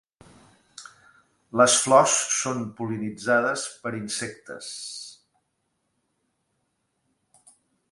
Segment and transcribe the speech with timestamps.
[1.61, 4.71] Les flors són pol·linitzades per insectes.